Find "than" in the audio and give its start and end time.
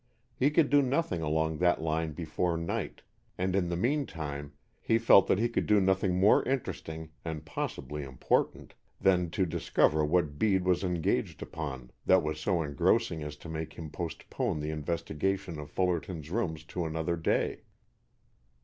8.99-9.29